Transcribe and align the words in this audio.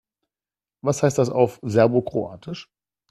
Was 0.81 1.03
heißt 1.03 1.19
das 1.19 1.29
auf 1.29 1.59
Serbokroatisch? 1.61 2.71